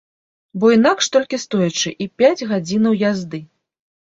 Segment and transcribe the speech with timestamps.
[0.61, 3.45] Бо інакш толькі стоячы і пяць гадзінаў язды.